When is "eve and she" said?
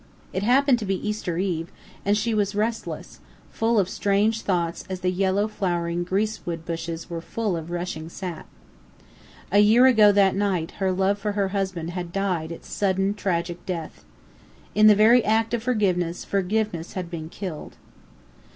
1.37-2.33